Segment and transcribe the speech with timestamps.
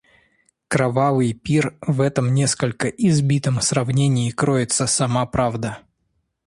[0.67, 5.77] Кровавый пир— в этом несколько избитом сравнении кроется сама правда.